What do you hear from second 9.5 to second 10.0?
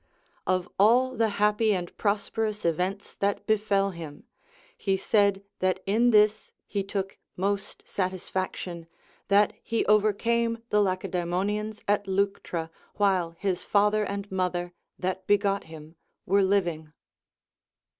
he